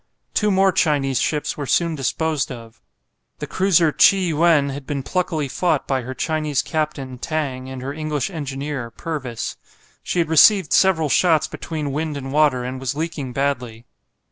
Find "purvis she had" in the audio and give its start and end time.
8.89-10.27